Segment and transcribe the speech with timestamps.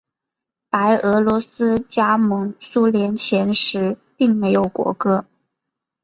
[0.71, 5.27] 白俄罗斯加盟苏联前时并没有国歌。